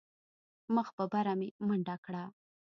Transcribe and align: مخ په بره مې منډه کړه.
مخ 0.75 0.87
په 0.97 1.03
بره 1.11 1.33
مې 1.39 1.47
منډه 1.67 1.95
کړه. 2.05 2.23